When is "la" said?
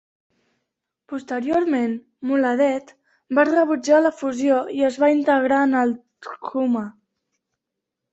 4.05-4.11